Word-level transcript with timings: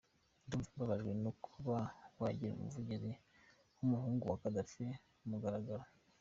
Ndumva 0.45 0.69
mbabajwe 0.77 1.11
no 1.23 1.31
kuba 1.43 1.75
wigira 2.19 2.53
umuvugizi 2.55 3.11
w’umuhungu 3.77 4.23
wa 4.25 4.37
Kaddafi 4.41 4.85
kumugaragaro. 5.17 5.85